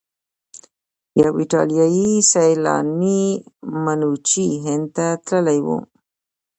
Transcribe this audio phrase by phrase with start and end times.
[1.21, 3.23] یو ایټالیایی سیلانی
[3.83, 5.67] منوچي هند ته تللی و.